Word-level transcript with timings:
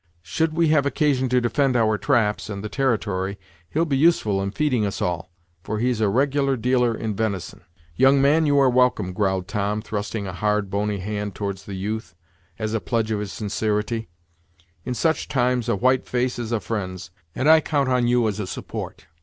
Should 0.23 0.53
we 0.55 0.69
have 0.69 0.87
occasion 0.87 1.29
to 1.29 1.39
defend 1.39 1.75
our 1.75 1.95
traps, 1.95 2.49
and 2.49 2.63
the 2.63 2.69
territory, 2.69 3.37
he'll 3.69 3.85
be 3.85 3.99
useful 3.99 4.41
in 4.41 4.49
feeding 4.49 4.83
us 4.83 4.99
all; 4.99 5.31
for 5.61 5.77
he's 5.77 6.01
a 6.01 6.09
reg'lar 6.09 6.57
dealer 6.57 6.95
in 6.97 7.13
ven'son." 7.15 7.61
"Young 7.95 8.19
man, 8.19 8.47
you 8.47 8.57
are 8.57 8.67
welcome," 8.67 9.13
growled 9.13 9.47
Tom, 9.47 9.79
thrusting 9.79 10.25
a 10.25 10.33
hard, 10.33 10.71
bony 10.71 10.97
hand 10.97 11.35
towards 11.35 11.65
the 11.65 11.75
youth, 11.75 12.15
as 12.57 12.73
a 12.73 12.79
pledge 12.81 13.11
of 13.11 13.19
his 13.19 13.31
sincerity; 13.31 14.09
"in 14.83 14.95
such 14.95 15.27
times, 15.27 15.69
a 15.69 15.75
white 15.75 16.07
face 16.07 16.39
is 16.39 16.51
a 16.51 16.59
friend's, 16.59 17.11
and 17.35 17.47
I 17.47 17.61
count 17.61 17.87
on 17.87 18.07
you 18.07 18.27
as 18.27 18.39
a 18.39 18.47
support. 18.47 19.05